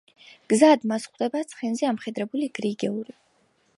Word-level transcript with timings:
გზად 0.53 0.87
მას 0.91 1.05
ხვდება 1.11 1.41
ცხენზე 1.51 1.91
ამხედრებული 1.91 2.49
გრიგორი. 2.61 3.19